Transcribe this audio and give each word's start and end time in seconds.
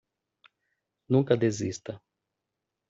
Nunca 1.07 1.35
desista. 1.37 2.01